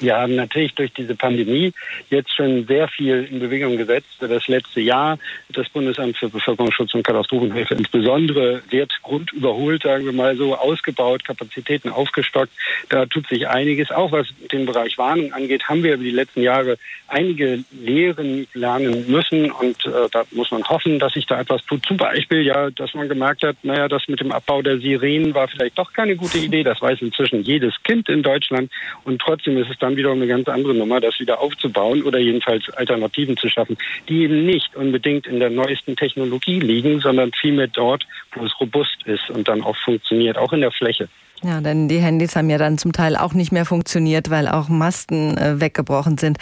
Wir 0.01 0.17
haben 0.17 0.36
natürlich 0.36 0.74
durch 0.74 0.91
diese 0.93 1.15
Pandemie 1.15 1.72
jetzt 2.10 2.36
schon 2.36 2.65
sehr 2.65 2.88
viel 2.88 3.27
in 3.31 3.39
Bewegung 3.39 3.77
gesetzt. 3.77 4.10
Das 4.20 4.48
letzte 4.48 4.81
Jahr, 4.81 5.20
das 5.50 5.70
Bundesamt 5.70 6.17
für 6.17 6.29
Bevölkerungsschutz 6.29 6.93
und 6.96 7.03
Katastrophenhilfe 7.03 7.75
insbesondere, 7.75 8.63
wird 8.70 8.91
grundüberholt, 9.03 9.84
sagen 9.84 10.05
wir 10.05 10.13
mal 10.13 10.36
so, 10.36 10.55
ausgebaut, 10.55 11.24
Kapazitäten 11.24 11.89
aufgestockt. 11.89 12.51
Da 12.89 13.05
tut 13.05 13.27
sich 13.27 13.48
einiges. 13.48 13.91
Auch 13.91 14.12
was 14.12 14.27
den 14.51 14.65
Bereich 14.65 14.98
Warnung 14.98 15.34
angeht, 15.34 15.70
haben 15.70 15.84
wir 15.84 15.93
über 15.93 16.03
die 16.03 16.12
letzten 16.12 16.41
Jahre 16.41 16.77
einige 17.08 17.63
Lehren 17.72 18.48
lernen 18.53 19.05
müssen 19.08 19.51
und 19.51 19.86
äh, 19.86 20.10
da 20.12 20.24
muss 20.31 20.50
man 20.51 20.63
hoffen, 20.63 20.98
dass 20.98 21.13
sich 21.13 21.25
da 21.25 21.39
etwas 21.39 21.63
tut. 21.65 21.86
Zum 21.86 21.98
Beispiel 21.98 22.41
ja, 22.41 22.72
dass 22.72 22.93
man 22.93 23.10
gemerkt 23.10 23.43
hat, 23.43 23.58
naja, 23.63 23.88
das 23.88 24.08
mit 24.08 24.20
dem 24.20 24.31
Abbau 24.31 24.62
der 24.62 24.79
Sirenen 24.79 25.36
war 25.36 25.48
vielleicht 25.48 25.77
doch 25.77 25.93
keine 25.93 26.15
gute 26.15 26.38
Idee. 26.38 26.63
Das 26.63 26.81
weiß 26.81 27.01
inzwischen 27.01 27.43
jedes 27.43 27.74
Kind 27.84 28.10
in 28.10 28.24
Deutschland 28.24 28.72
und 29.03 29.22
trotzdem 29.22 29.58
ist 29.58 29.70
es 29.70 29.77
dann 29.79 29.91
dann 29.92 29.98
wiederum 29.98 30.18
eine 30.18 30.28
ganz 30.28 30.48
andere 30.48 30.74
Nummer, 30.74 31.00
das 31.00 31.20
wieder 31.20 31.40
aufzubauen 31.40 32.04
oder 32.04 32.20
jedenfalls 32.20 32.70
Alternativen 32.72 33.38
zu 33.38 33.50
schaffen, 33.50 33.78
die 34.08 34.24
eben 34.24 34.46
nicht 34.46 34.76
unbedingt 34.76 35.28
in 35.28 35.40
der 35.40 35.50
neuesten 35.50 35.96
Technologie 35.96 36.60
liegen, 36.60 37.00
sondern 37.00 37.32
vielmehr 37.34 37.68
dort, 37.68 38.06
wo 38.34 38.46
es 38.46 38.60
robust 38.60 38.98
ist 39.06 39.30
und 39.30 39.48
dann 39.48 39.62
auch 39.62 39.76
funktioniert, 39.84 40.38
auch 40.38 40.54
in 40.54 40.62
der 40.62 40.72
Fläche. 40.72 41.08
Ja, 41.44 41.60
denn 41.60 41.88
die 41.88 41.98
Handys 41.98 42.36
haben 42.36 42.52
ja 42.52 42.60
dann 42.60 42.78
zum 42.78 42.92
Teil 42.92 43.16
auch 43.16 43.34
nicht 43.34 43.52
mehr 43.52 43.66
funktioniert, 43.66 44.30
weil 44.30 44.48
auch 44.48 44.70
Masten 44.70 45.36
äh, 45.38 45.60
weggebrochen 45.60 46.20
sind. 46.20 46.38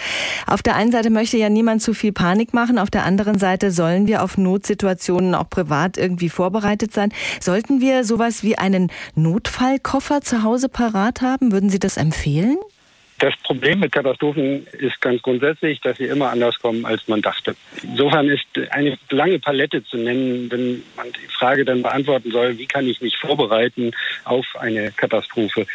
Auf 0.45 0.61
der 0.61 0.75
einen 0.75 0.91
Seite 0.91 1.09
möchte 1.09 1.37
ja 1.37 1.47
niemand 1.47 1.81
zu 1.81 1.93
viel 1.93 2.11
Panik 2.11 2.53
machen, 2.53 2.77
auf 2.77 2.89
der 2.89 3.05
anderen 3.05 3.39
Seite 3.39 3.71
sollen 3.71 4.07
wir 4.07 4.21
auf 4.23 4.37
Notsituationen 4.37 5.35
auch 5.35 5.49
privat 5.49 5.97
irgendwie 5.97 6.27
vorbereitet 6.27 6.91
sein. 6.91 7.13
Sollten 7.39 7.79
wir 7.79 8.03
sowas 8.03 8.43
wie 8.43 8.57
einen 8.57 8.91
Notfallkoffer 9.15 10.19
zu 10.19 10.43
Hause 10.43 10.67
parat 10.67 11.21
haben? 11.21 11.53
Würden 11.53 11.69
Sie 11.69 11.79
das 11.79 11.95
empfehlen? 11.95 12.57
Das 13.19 13.35
Problem 13.43 13.81
mit 13.81 13.91
Katastrophen 13.91 14.65
ist 14.67 15.01
ganz 15.01 15.21
grundsätzlich, 15.21 15.81
dass 15.81 15.97
sie 15.97 16.05
immer 16.05 16.29
anders 16.29 16.57
kommen, 16.59 16.85
als 16.85 17.05
man 17.09 17.21
dachte. 17.21 17.53
Insofern 17.83 18.29
ist 18.29 18.45
eine 18.69 18.97
lange 19.09 19.39
Palette 19.39 19.83
zu 19.83 19.97
nennen, 19.97 20.49
wenn 20.49 20.81
man 20.95 21.07
die 21.11 21.27
Frage 21.27 21.65
dann 21.65 21.81
beantworten 21.81 22.31
soll, 22.31 22.57
wie 22.57 22.65
kann 22.65 22.87
ich 22.87 23.01
mich 23.01 23.17
vorbereiten 23.17 23.91
auf 24.23 24.45
eine 24.57 24.91
Katastrophe. 24.93 25.67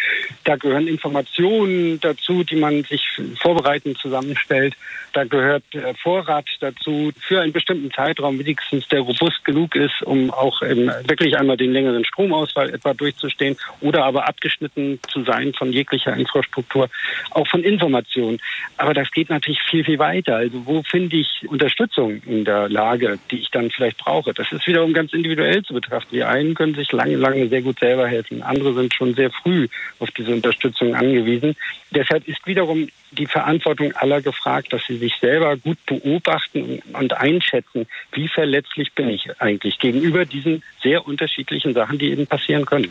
Da 0.44 0.56
gehören 0.56 0.88
Informationen 0.88 2.00
dazu, 2.00 2.44
die 2.44 2.56
man 2.56 2.82
sich 2.84 3.06
vorbereitend 3.38 3.98
zusammenstellt. 3.98 4.74
Da 5.12 5.24
gehört 5.24 5.64
Vorrat 6.02 6.46
dazu 6.60 7.12
für 7.20 7.40
einen 7.40 7.52
bestimmten 7.52 7.90
Zeitraum, 7.92 8.38
wenigstens 8.38 8.88
der 8.88 9.00
robust 9.00 9.44
genug 9.44 9.76
ist, 9.76 10.02
um 10.02 10.30
auch 10.30 10.60
wirklich 10.62 11.36
einmal 11.36 11.56
den 11.56 11.72
längeren 11.72 12.04
Stromausfall 12.04 12.70
etwa 12.70 12.94
durchzustehen 12.94 13.56
oder 13.80 14.04
aber 14.04 14.26
abgeschnitten 14.26 14.98
zu 15.08 15.22
sein 15.24 15.52
von 15.52 15.72
jeglicher 15.72 16.16
Infrastruktur 16.16 16.88
auch 17.34 17.46
von 17.48 17.62
Informationen. 17.62 18.38
Aber 18.76 18.94
das 18.94 19.10
geht 19.10 19.30
natürlich 19.30 19.60
viel, 19.62 19.84
viel 19.84 19.98
weiter. 19.98 20.36
Also 20.36 20.66
wo 20.66 20.82
finde 20.82 21.16
ich 21.16 21.46
Unterstützung 21.48 22.22
in 22.26 22.44
der 22.44 22.68
Lage, 22.68 23.18
die 23.30 23.38
ich 23.38 23.50
dann 23.50 23.70
vielleicht 23.70 23.98
brauche? 23.98 24.32
Das 24.32 24.50
ist 24.52 24.66
wiederum 24.66 24.92
ganz 24.92 25.12
individuell 25.12 25.62
zu 25.62 25.74
betrachten. 25.74 26.14
Die 26.14 26.24
einen 26.24 26.54
können 26.54 26.74
sich 26.74 26.92
lange, 26.92 27.16
lange 27.16 27.48
sehr 27.48 27.62
gut 27.62 27.78
selber 27.78 28.08
helfen. 28.08 28.42
Andere 28.42 28.74
sind 28.74 28.94
schon 28.94 29.14
sehr 29.14 29.30
früh 29.30 29.68
auf 29.98 30.10
diese 30.12 30.32
Unterstützung 30.32 30.94
angewiesen. 30.94 31.56
Deshalb 31.90 32.26
ist 32.26 32.46
wiederum 32.46 32.88
die 33.12 33.26
Verantwortung 33.26 33.92
aller 33.92 34.20
gefragt, 34.20 34.72
dass 34.72 34.84
sie 34.86 34.96
sich 34.96 35.14
selber 35.20 35.56
gut 35.56 35.78
beobachten 35.86 36.80
und 36.92 37.12
einschätzen, 37.16 37.86
wie 38.12 38.28
verletzlich 38.28 38.92
bin 38.92 39.08
ich 39.08 39.40
eigentlich 39.40 39.78
gegenüber 39.78 40.24
diesen 40.24 40.62
sehr 40.82 41.06
unterschiedlichen 41.06 41.74
Sachen, 41.74 41.98
die 41.98 42.10
eben 42.10 42.26
passieren 42.26 42.64
können. 42.64 42.90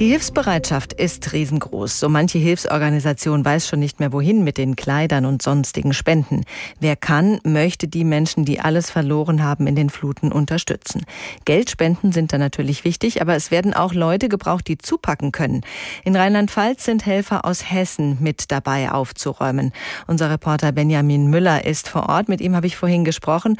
Die 0.00 0.08
Hilfsbereitschaft 0.08 0.92
ist 0.92 1.32
riesengroß. 1.32 2.00
So 2.00 2.08
manche 2.08 2.38
Hilfsorganisation 2.38 3.44
weiß 3.44 3.68
schon 3.68 3.78
nicht 3.78 4.00
mehr 4.00 4.12
wohin 4.12 4.42
mit 4.42 4.58
den 4.58 4.74
Kleidern 4.74 5.24
und 5.24 5.40
sonstigen 5.40 5.94
Spenden. 5.94 6.42
Wer 6.80 6.96
kann, 6.96 7.38
möchte 7.44 7.86
die 7.86 8.02
Menschen, 8.02 8.44
die 8.44 8.58
alles 8.58 8.90
verloren 8.90 9.44
haben, 9.44 9.68
in 9.68 9.76
den 9.76 9.90
Fluten 9.90 10.32
unterstützen. 10.32 11.06
Geldspenden 11.44 12.10
sind 12.10 12.32
da 12.32 12.38
natürlich 12.38 12.82
wichtig, 12.82 13.22
aber 13.22 13.36
es 13.36 13.52
werden 13.52 13.72
auch 13.72 13.94
Leute 13.94 14.28
gebraucht, 14.28 14.66
die 14.66 14.78
zupacken 14.78 15.30
können. 15.30 15.60
In 16.02 16.16
Rheinland-Pfalz 16.16 16.84
sind 16.84 17.06
Helfer 17.06 17.44
aus 17.44 17.70
Hessen 17.70 18.18
mit 18.20 18.50
dabei 18.50 18.90
aufzuräumen. 18.90 19.72
Unser 20.08 20.28
Reporter 20.28 20.72
Benjamin 20.72 21.30
Müller 21.30 21.64
ist 21.66 21.88
vor 21.88 22.08
Ort. 22.08 22.28
Mit 22.28 22.40
ihm 22.40 22.56
habe 22.56 22.66
ich 22.66 22.76
vorhin 22.76 23.04
gesprochen. 23.04 23.58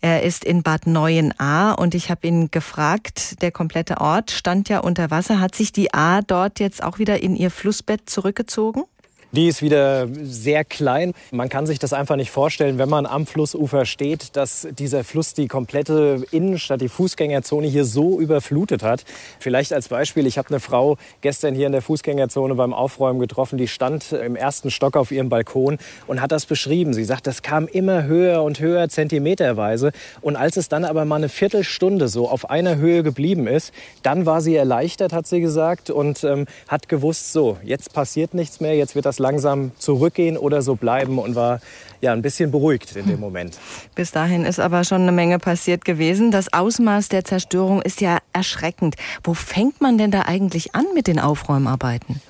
Er 0.00 0.22
ist 0.22 0.46
in 0.46 0.62
Bad 0.62 0.86
Neuenahr 0.86 1.78
und 1.78 1.94
ich 1.94 2.10
habe 2.10 2.26
ihn 2.26 2.50
gefragt, 2.50 3.42
der 3.42 3.50
komplette 3.50 4.00
Ort 4.00 4.30
stand 4.30 4.70
ja 4.70 4.78
unter 4.78 5.10
Wasser. 5.10 5.40
Hat 5.40 5.54
sich 5.54 5.73
die 5.76 5.92
A 5.94 6.22
dort 6.22 6.60
jetzt 6.60 6.82
auch 6.82 6.98
wieder 6.98 7.22
in 7.22 7.36
ihr 7.36 7.50
Flussbett 7.50 8.08
zurückgezogen? 8.08 8.84
Die 9.34 9.48
ist 9.48 9.62
wieder 9.62 10.06
sehr 10.22 10.64
klein. 10.64 11.12
Man 11.32 11.48
kann 11.48 11.66
sich 11.66 11.80
das 11.80 11.92
einfach 11.92 12.14
nicht 12.14 12.30
vorstellen, 12.30 12.78
wenn 12.78 12.88
man 12.88 13.04
am 13.04 13.26
Flussufer 13.26 13.84
steht, 13.84 14.36
dass 14.36 14.68
dieser 14.78 15.02
Fluss 15.02 15.34
die 15.34 15.48
komplette 15.48 16.22
Innenstadt, 16.30 16.80
die 16.80 16.88
Fußgängerzone 16.88 17.66
hier 17.66 17.84
so 17.84 18.20
überflutet 18.20 18.84
hat. 18.84 19.02
Vielleicht 19.40 19.72
als 19.72 19.88
Beispiel, 19.88 20.28
ich 20.28 20.38
habe 20.38 20.50
eine 20.50 20.60
Frau 20.60 20.98
gestern 21.20 21.56
hier 21.56 21.66
in 21.66 21.72
der 21.72 21.82
Fußgängerzone 21.82 22.54
beim 22.54 22.72
Aufräumen 22.72 23.18
getroffen, 23.18 23.58
die 23.58 23.66
stand 23.66 24.12
im 24.12 24.36
ersten 24.36 24.70
Stock 24.70 24.96
auf 24.96 25.10
ihrem 25.10 25.30
Balkon 25.30 25.78
und 26.06 26.20
hat 26.20 26.30
das 26.30 26.46
beschrieben. 26.46 26.94
Sie 26.94 27.02
sagt, 27.02 27.26
das 27.26 27.42
kam 27.42 27.66
immer 27.66 28.04
höher 28.04 28.40
und 28.44 28.60
höher, 28.60 28.88
zentimeterweise. 28.88 29.90
Und 30.20 30.36
als 30.36 30.56
es 30.56 30.68
dann 30.68 30.84
aber 30.84 31.04
mal 31.06 31.16
eine 31.16 31.28
Viertelstunde 31.28 32.06
so 32.06 32.28
auf 32.28 32.50
einer 32.50 32.76
Höhe 32.76 33.02
geblieben 33.02 33.48
ist, 33.48 33.72
dann 34.04 34.26
war 34.26 34.40
sie 34.40 34.54
erleichtert, 34.54 35.12
hat 35.12 35.26
sie 35.26 35.40
gesagt, 35.40 35.90
und 35.90 36.22
ähm, 36.22 36.46
hat 36.68 36.88
gewusst, 36.88 37.32
so, 37.32 37.58
jetzt 37.64 37.92
passiert 37.92 38.32
nichts 38.32 38.60
mehr, 38.60 38.76
jetzt 38.76 38.94
wird 38.94 39.06
das 39.06 39.23
langsam 39.24 39.72
zurückgehen 39.78 40.36
oder 40.36 40.60
so 40.60 40.76
bleiben 40.76 41.18
und 41.18 41.34
war 41.34 41.60
ja 42.02 42.12
ein 42.12 42.20
bisschen 42.20 42.50
beruhigt 42.50 42.94
in 42.94 43.06
dem 43.06 43.20
Moment. 43.20 43.58
Bis 43.94 44.12
dahin 44.12 44.44
ist 44.44 44.60
aber 44.60 44.84
schon 44.84 45.02
eine 45.02 45.12
Menge 45.12 45.38
passiert 45.38 45.86
gewesen. 45.86 46.30
Das 46.30 46.52
Ausmaß 46.52 47.08
der 47.08 47.24
Zerstörung 47.24 47.80
ist 47.80 48.02
ja 48.02 48.18
erschreckend. 48.34 48.96
Wo 49.22 49.32
fängt 49.32 49.80
man 49.80 49.96
denn 49.96 50.10
da 50.10 50.22
eigentlich 50.22 50.74
an 50.74 50.84
mit 50.94 51.06
den 51.06 51.18
Aufräumarbeiten? 51.18 52.20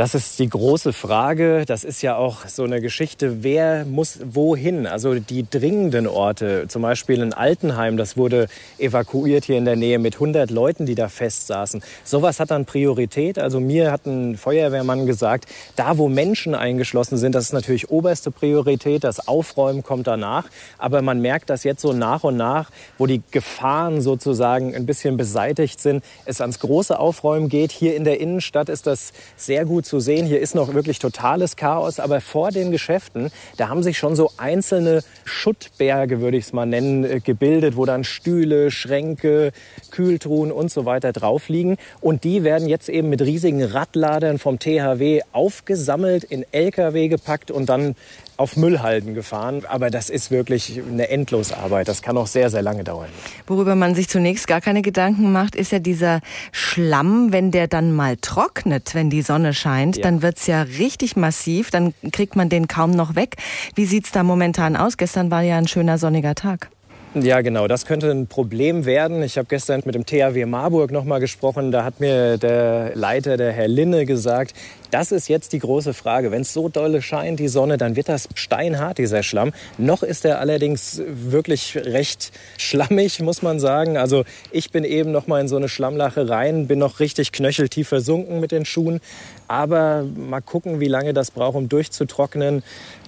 Das 0.00 0.14
ist 0.14 0.38
die 0.38 0.48
große 0.48 0.94
Frage. 0.94 1.66
Das 1.66 1.84
ist 1.84 2.00
ja 2.00 2.16
auch 2.16 2.48
so 2.48 2.64
eine 2.64 2.80
Geschichte, 2.80 3.42
wer 3.42 3.84
muss 3.84 4.18
wohin? 4.24 4.86
Also 4.86 5.16
die 5.16 5.44
dringenden 5.44 6.06
Orte, 6.06 6.64
zum 6.68 6.80
Beispiel 6.80 7.20
in 7.20 7.34
Altenheim, 7.34 7.98
das 7.98 8.16
wurde 8.16 8.48
evakuiert 8.78 9.44
hier 9.44 9.58
in 9.58 9.66
der 9.66 9.76
Nähe 9.76 9.98
mit 9.98 10.14
100 10.14 10.50
Leuten, 10.50 10.86
die 10.86 10.94
da 10.94 11.10
festsaßen. 11.10 11.82
Sowas 12.02 12.40
hat 12.40 12.50
dann 12.50 12.64
Priorität. 12.64 13.38
Also 13.38 13.60
mir 13.60 13.92
hat 13.92 14.06
ein 14.06 14.38
Feuerwehrmann 14.38 15.04
gesagt, 15.04 15.44
da 15.76 15.98
wo 15.98 16.08
Menschen 16.08 16.54
eingeschlossen 16.54 17.18
sind, 17.18 17.34
das 17.34 17.44
ist 17.44 17.52
natürlich 17.52 17.90
oberste 17.90 18.30
Priorität. 18.30 19.04
Das 19.04 19.28
Aufräumen 19.28 19.82
kommt 19.82 20.06
danach. 20.06 20.46
Aber 20.78 21.02
man 21.02 21.20
merkt, 21.20 21.50
dass 21.50 21.62
jetzt 21.62 21.82
so 21.82 21.92
nach 21.92 22.24
und 22.24 22.38
nach, 22.38 22.70
wo 22.96 23.04
die 23.04 23.20
Gefahren 23.32 24.00
sozusagen 24.00 24.74
ein 24.74 24.86
bisschen 24.86 25.18
beseitigt 25.18 25.78
sind, 25.78 26.02
es 26.24 26.40
ans 26.40 26.58
große 26.58 26.98
Aufräumen 26.98 27.50
geht. 27.50 27.70
Hier 27.70 27.94
in 27.96 28.04
der 28.04 28.18
Innenstadt 28.18 28.70
ist 28.70 28.86
das 28.86 29.12
sehr 29.36 29.66
gut 29.66 29.89
zu 29.90 29.98
sehen. 30.00 30.24
Hier 30.24 30.40
ist 30.40 30.54
noch 30.54 30.72
wirklich 30.72 31.00
totales 31.00 31.56
Chaos, 31.56 31.98
aber 31.98 32.20
vor 32.20 32.52
den 32.52 32.70
Geschäften, 32.70 33.30
da 33.56 33.68
haben 33.68 33.82
sich 33.82 33.98
schon 33.98 34.14
so 34.14 34.30
einzelne 34.36 35.02
Schuttberge, 35.24 36.20
würde 36.20 36.36
ich 36.36 36.44
es 36.44 36.52
mal 36.52 36.64
nennen, 36.64 37.04
äh, 37.04 37.20
gebildet, 37.20 37.76
wo 37.76 37.84
dann 37.84 38.04
Stühle, 38.04 38.70
Schränke, 38.70 39.50
Kühltruhen 39.90 40.52
und 40.52 40.70
so 40.70 40.86
weiter 40.86 41.12
drauf 41.12 41.48
liegen. 41.48 41.76
Und 42.00 42.22
die 42.22 42.44
werden 42.44 42.68
jetzt 42.68 42.88
eben 42.88 43.08
mit 43.08 43.20
riesigen 43.20 43.64
Radladern 43.64 44.38
vom 44.38 44.60
THW 44.60 45.22
aufgesammelt, 45.32 46.22
in 46.22 46.46
LKW 46.52 47.08
gepackt 47.08 47.50
und 47.50 47.68
dann 47.68 47.96
auf 48.40 48.56
Müllhalden 48.56 49.12
gefahren. 49.14 49.64
Aber 49.68 49.90
das 49.90 50.08
ist 50.08 50.30
wirklich 50.30 50.80
eine 50.90 51.10
Endlosarbeit. 51.10 51.88
Das 51.88 52.00
kann 52.00 52.16
auch 52.16 52.26
sehr, 52.26 52.48
sehr 52.48 52.62
lange 52.62 52.84
dauern. 52.84 53.08
Worüber 53.46 53.74
man 53.74 53.94
sich 53.94 54.08
zunächst 54.08 54.46
gar 54.46 54.62
keine 54.62 54.80
Gedanken 54.80 55.30
macht, 55.30 55.54
ist 55.54 55.72
ja 55.72 55.78
dieser 55.78 56.20
Schlamm, 56.50 57.32
wenn 57.32 57.50
der 57.50 57.68
dann 57.68 57.94
mal 57.94 58.16
trocknet, 58.16 58.94
wenn 58.94 59.10
die 59.10 59.20
Sonne 59.20 59.52
scheint, 59.52 59.98
ja. 59.98 60.02
dann 60.02 60.22
wird's 60.22 60.46
ja 60.46 60.62
richtig 60.62 61.16
massiv. 61.16 61.70
Dann 61.70 61.92
kriegt 62.12 62.34
man 62.34 62.48
den 62.48 62.66
kaum 62.66 62.92
noch 62.92 63.14
weg. 63.14 63.36
Wie 63.74 63.84
sieht's 63.84 64.10
da 64.10 64.22
momentan 64.22 64.74
aus? 64.74 64.96
Gestern 64.96 65.30
war 65.30 65.42
ja 65.42 65.58
ein 65.58 65.68
schöner 65.68 65.98
sonniger 65.98 66.34
Tag. 66.34 66.70
Ja, 67.14 67.40
genau. 67.40 67.66
Das 67.66 67.86
könnte 67.86 68.08
ein 68.08 68.28
Problem 68.28 68.84
werden. 68.84 69.24
Ich 69.24 69.36
habe 69.36 69.48
gestern 69.48 69.82
mit 69.84 69.96
dem 69.96 70.06
THW 70.06 70.46
Marburg 70.46 70.92
noch 70.92 71.02
mal 71.02 71.18
gesprochen. 71.18 71.72
Da 71.72 71.82
hat 71.82 71.98
mir 71.98 72.38
der 72.38 72.92
Leiter, 72.94 73.36
der 73.36 73.50
Herr 73.50 73.66
Linne, 73.66 74.06
gesagt, 74.06 74.54
das 74.92 75.10
ist 75.10 75.28
jetzt 75.28 75.52
die 75.52 75.58
große 75.58 75.92
Frage. 75.92 76.30
Wenn 76.30 76.42
es 76.42 76.52
so 76.52 76.68
dolle 76.68 77.02
scheint, 77.02 77.40
die 77.40 77.48
Sonne, 77.48 77.78
dann 77.78 77.96
wird 77.96 78.08
das 78.08 78.28
steinhart, 78.36 78.98
dieser 78.98 79.24
Schlamm. 79.24 79.50
Noch 79.76 80.04
ist 80.04 80.24
er 80.24 80.38
allerdings 80.38 81.02
wirklich 81.04 81.76
recht 81.76 82.30
schlammig, 82.58 83.20
muss 83.20 83.42
man 83.42 83.58
sagen. 83.58 83.96
Also 83.96 84.22
ich 84.52 84.70
bin 84.70 84.84
eben 84.84 85.10
noch 85.10 85.26
mal 85.26 85.40
in 85.40 85.48
so 85.48 85.56
eine 85.56 85.68
Schlammlache 85.68 86.28
rein, 86.28 86.68
bin 86.68 86.78
noch 86.78 87.00
richtig 87.00 87.32
knöcheltief 87.32 87.88
versunken 87.88 88.38
mit 88.38 88.52
den 88.52 88.64
Schuhen. 88.64 89.00
Aber 89.48 90.04
mal 90.14 90.42
gucken, 90.42 90.78
wie 90.78 90.86
lange 90.86 91.12
das 91.12 91.32
braucht, 91.32 91.56
um 91.56 91.68
durchzutrocknen. 91.68 92.62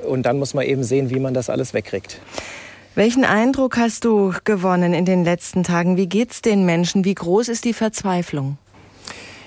Und 0.05 0.25
dann 0.25 0.41
muss 0.41 0.55
man 0.55 0.67
eben 0.67 0.83
sehen, 0.83 1.09
wie 1.11 1.21
man 1.21 1.35
das 1.35 1.49
alles 1.49 1.73
wegkriegt. 1.73 2.19
Welchen 2.95 3.25
Eindruck 3.25 3.79
hast 3.79 4.05
du 4.05 4.35
gewonnen 4.45 4.93
in 4.93 5.07
den 5.07 5.25
letzten 5.25 5.63
Tagen? 5.63 5.97
Wie 5.97 6.09
geht's 6.09 6.43
den 6.43 6.67
Menschen? 6.67 7.07
Wie 7.07 7.15
groß 7.15 7.49
ist 7.49 7.65
die 7.65 7.73
Verzweiflung? 7.73 8.59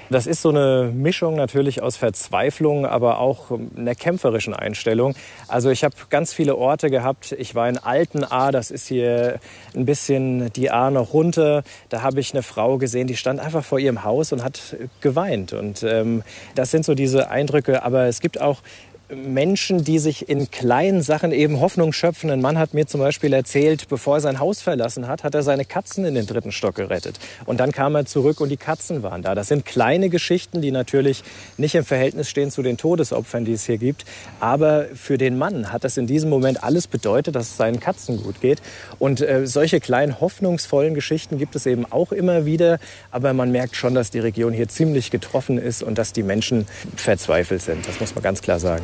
Das 0.09 0.25
ist 0.25 0.41
so 0.41 0.49
eine 0.49 0.91
Mischung 0.91 1.35
natürlich 1.35 1.83
aus 1.83 1.95
Verzweiflung, 1.95 2.87
aber 2.87 3.19
auch 3.19 3.51
einer 3.77 3.93
kämpferischen 3.93 4.55
Einstellung. 4.55 5.13
Also 5.47 5.69
ich 5.69 5.83
habe 5.83 5.93
ganz 6.09 6.33
viele 6.33 6.55
Orte 6.55 6.89
gehabt. 6.89 7.33
Ich 7.33 7.53
war 7.53 7.69
in 7.69 7.77
Altenahr, 7.77 8.51
das 8.51 8.71
ist 8.71 8.87
hier 8.87 9.39
ein 9.75 9.85
bisschen 9.85 10.51
die 10.53 10.71
A 10.71 10.89
noch 10.89 11.13
runter. 11.13 11.63
Da 11.89 12.01
habe 12.01 12.19
ich 12.19 12.33
eine 12.33 12.41
Frau 12.41 12.79
gesehen, 12.79 13.05
die 13.05 13.15
stand 13.15 13.39
einfach 13.39 13.63
vor 13.63 13.77
ihrem 13.77 14.03
Haus 14.03 14.31
und 14.31 14.43
hat 14.43 14.75
geweint. 15.01 15.53
Und 15.53 15.83
ähm, 15.83 16.23
das 16.55 16.71
sind 16.71 16.83
so 16.83 16.95
diese 16.95 17.29
Eindrücke. 17.29 17.83
Aber 17.83 18.05
es 18.05 18.21
gibt 18.21 18.41
auch 18.41 18.61
Menschen, 19.09 19.83
die 19.83 19.99
sich 19.99 20.29
in 20.29 20.49
kleinen 20.49 21.03
Sachen 21.03 21.31
eben 21.31 21.59
Hoffnung 21.59 21.93
schöpfen. 21.93 22.31
Ein 22.31 22.41
Mann 22.41 22.57
hat 22.57 22.73
mir 22.73 22.87
zum 22.87 23.01
Beispiel 23.01 23.33
erzählt, 23.33 23.87
bevor 23.87 24.17
er 24.17 24.21
sein 24.21 24.39
Haus 24.39 24.61
verlassen 24.61 25.07
hat, 25.07 25.23
hat 25.23 25.35
er 25.35 25.43
seine 25.43 25.63
Katzen 25.63 26.05
in 26.05 26.15
den 26.15 26.25
dritten 26.25 26.51
Stock 26.51 26.75
gerettet. 26.75 27.19
Und 27.45 27.59
dann 27.59 27.71
kam 27.71 27.93
er 27.95 28.05
zurück 28.05 28.41
und 28.41 28.49
die 28.49 28.57
Katzen 28.57 29.03
waren 29.03 29.21
da. 29.21 29.35
Das 29.35 29.47
sind 29.47 29.63
kleine 29.63 30.09
Geschichten, 30.09 30.61
die 30.61 30.71
natürlich 30.71 31.23
nicht 31.57 31.75
im 31.75 31.85
Verhältnis 31.85 32.29
stehen 32.29 32.49
zu 32.49 32.63
den 32.63 32.77
Todesopfern, 32.77 33.45
die 33.45 33.53
es 33.53 33.65
hier 33.65 33.77
gibt. 33.77 34.05
Aber 34.39 34.85
für 34.95 35.19
den 35.19 35.37
Mann 35.37 35.71
hat 35.71 35.83
das 35.83 35.97
in 35.97 36.07
diesem 36.07 36.31
Moment 36.31 36.63
alles 36.63 36.87
bedeutet, 36.87 37.35
dass 37.35 37.51
es 37.51 37.57
seinen 37.57 37.79
Katzen 37.79 38.23
gut 38.23 38.41
geht. 38.41 38.61
Und 38.97 39.21
äh, 39.21 39.45
solche 39.45 39.79
kleinen 39.79 40.19
hoffnungsvollen 40.19 40.95
Geschichten 40.95 41.37
gibt 41.37 41.55
es 41.55 41.67
eben 41.67 41.85
auch 41.91 42.11
immer 42.11 42.45
wieder. 42.45 42.79
Aber 43.11 43.33
man 43.33 43.51
merkt 43.51 43.75
schon, 43.75 43.93
dass 43.93 44.09
die 44.09 44.19
Region 44.19 44.51
hier 44.51 44.67
ziemlich 44.67 45.11
getroffen 45.11 45.59
ist 45.59 45.83
und 45.83 45.99
dass 45.99 46.11
die 46.11 46.23
Menschen 46.23 46.65
verzweifelt 46.95 47.61
sind. 47.61 47.87
Das 47.87 47.99
muss 47.99 48.15
man 48.15 48.23
ganz 48.23 48.41
klar 48.41 48.59
sagen. 48.59 48.83